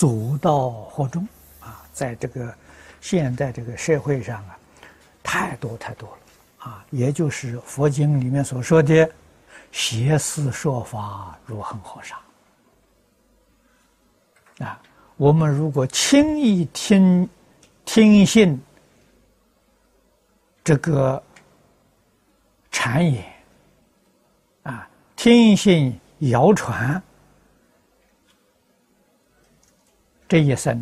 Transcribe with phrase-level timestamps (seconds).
[0.00, 1.28] 走道惑众
[1.60, 2.54] 啊，在这个
[3.02, 4.58] 现在这个社会上啊，
[5.22, 6.16] 太多太多了
[6.70, 9.12] 啊，也就是佛经里面所说的
[9.72, 12.18] 邪思说法如恒河沙
[14.64, 14.80] 啊。
[15.18, 17.28] 我们如果轻易听
[17.84, 18.58] 听信
[20.64, 21.22] 这个
[22.72, 23.22] 谗言
[24.62, 27.02] 啊，听信谣传。
[30.30, 30.80] 这一生，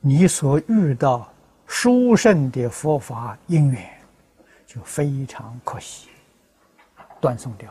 [0.00, 1.32] 你所遇到
[1.64, 3.88] 殊胜的佛法因缘，
[4.66, 6.08] 就非常可惜，
[7.20, 7.70] 断送掉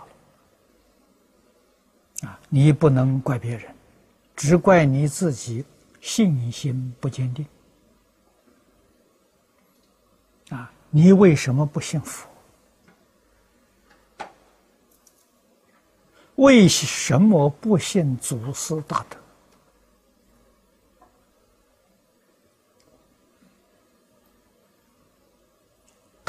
[2.21, 2.29] 了。
[2.29, 3.69] 啊，你不能怪别人，
[4.33, 5.65] 只怪你自己
[5.99, 7.45] 信心不坚定。
[10.51, 12.29] 啊，你为什么不信佛？
[16.35, 19.17] 为什么不信祖师大德？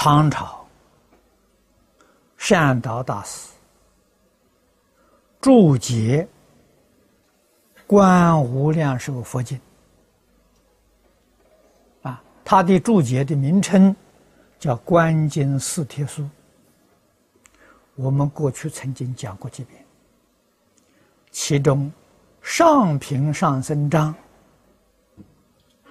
[0.05, 0.67] 唐朝
[2.37, 3.53] 善导大师
[5.41, 6.29] 注解
[7.87, 9.57] 《观无量寿佛经》
[12.09, 13.95] 啊，他的注解的名称
[14.59, 16.23] 叫《观经四帖书》。
[17.95, 19.85] 我们过去曾经讲过几遍，
[21.31, 21.89] 其中
[22.43, 24.13] 上品上僧章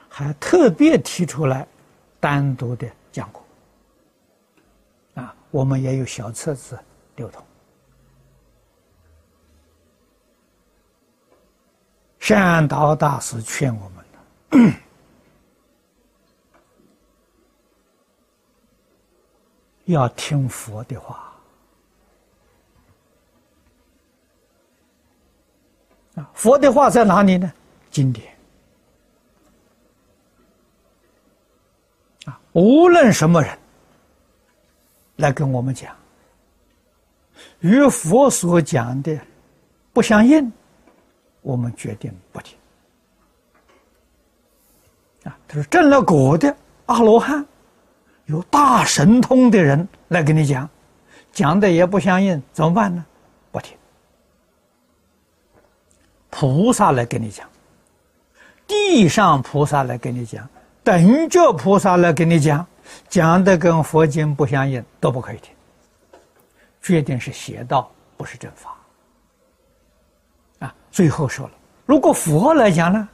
[0.10, 1.66] 还特别提出来，
[2.20, 2.86] 单独的。
[5.52, 6.80] 我们也有小册子
[7.16, 7.44] 流通。
[12.20, 14.74] 善导大师劝我们，
[19.86, 21.34] 要听佛的话
[26.16, 26.30] 啊！
[26.34, 27.52] 佛的话在哪里呢？
[27.90, 28.34] 经典
[32.26, 32.40] 啊！
[32.54, 33.61] 无论什么人。
[35.22, 35.96] 来跟我们讲，
[37.60, 39.16] 与佛所讲的
[39.94, 40.52] 不相应，
[41.42, 42.58] 我们决定不听。
[45.24, 46.56] 啊，他说证了果的
[46.88, 47.46] 阿罗汉，
[48.26, 50.68] 有大神通的人来跟你讲，
[51.32, 53.06] 讲的也不相应，怎么办呢？
[53.52, 53.78] 不听。
[56.32, 57.48] 菩萨来跟你讲，
[58.66, 60.50] 地上菩萨来跟你讲，
[60.84, 62.66] 等觉菩萨来跟你讲。
[63.10, 65.54] 讲的跟佛经不相应，都不可以听。
[66.82, 68.76] 决定是邪道，不是正法。
[70.60, 71.54] 啊，最后说了，
[71.86, 73.08] 如果佛来讲呢，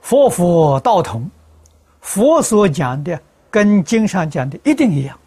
[0.00, 1.30] 佛佛道同，
[2.00, 3.20] 佛所讲的
[3.50, 5.18] 跟经上讲的一定一样。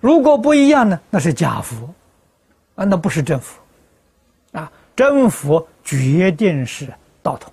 [0.00, 1.92] 如果不一样呢，那是假佛，
[2.76, 3.60] 啊，那不是真佛。
[4.52, 7.52] 啊，真佛决定是道同，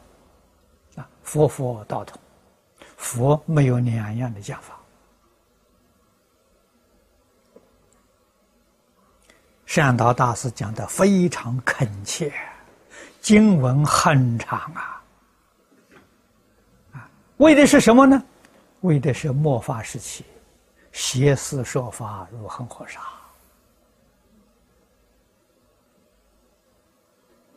[0.95, 2.17] 啊，佛佛道同。
[2.97, 4.77] 佛没有两样的讲法。
[9.65, 12.33] 善导大师讲的非常恳切，
[13.21, 15.03] 经文很长啊，
[16.93, 18.21] 啊，为的是什么呢？
[18.81, 20.23] 为的是末法时期，
[20.91, 23.01] 邪思说法如恒河沙，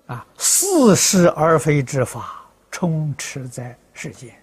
[0.06, 4.39] 啊，似是而非之法充斥在世间。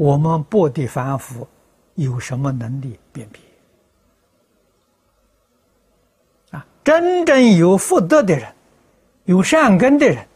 [0.00, 1.46] 我们不得凡夫
[1.94, 3.42] 有什么能力辨别？
[6.52, 8.50] 啊，真正有福德的人，
[9.24, 10.26] 有善根的人，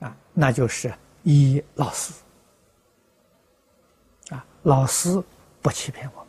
[0.00, 2.12] 啊，那就是依老师，
[4.30, 5.22] 啊，老师
[5.62, 6.26] 不欺骗我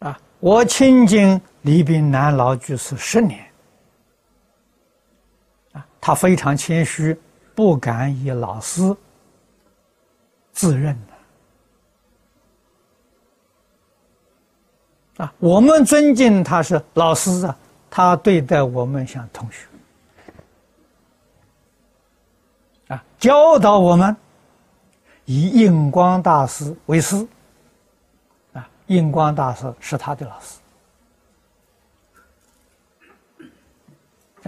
[0.00, 3.48] 们，啊，我亲近李炳南老居士十年，
[5.70, 7.16] 啊，他非常谦虚。
[7.54, 8.82] 不敢以老师
[10.52, 10.98] 自认
[15.16, 15.32] 的啊！
[15.38, 17.56] 我们尊敬他是老师啊，
[17.88, 19.66] 他对待我们像同学
[22.88, 24.16] 啊，教导我们
[25.24, 27.26] 以印光大师为师
[28.52, 30.58] 啊，印光大师是他的老师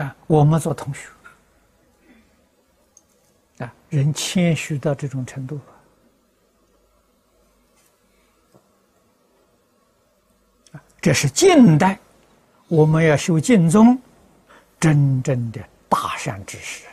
[0.00, 1.08] 啊，我们做同学。
[3.58, 5.58] 啊，人谦虚到这种程度
[10.72, 10.82] 啊！
[11.00, 11.98] 这是近代
[12.68, 13.96] 我们要修净宗
[14.80, 16.84] 真正的大善知识。